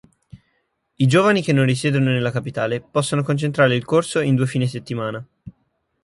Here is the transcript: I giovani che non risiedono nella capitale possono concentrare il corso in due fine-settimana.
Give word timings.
I 0.95 1.05
giovani 1.05 1.43
che 1.43 1.53
non 1.53 1.67
risiedono 1.67 2.05
nella 2.05 2.31
capitale 2.31 2.81
possono 2.81 3.21
concentrare 3.21 3.75
il 3.75 3.85
corso 3.85 4.19
in 4.21 4.33
due 4.33 4.47
fine-settimana. 4.47 5.23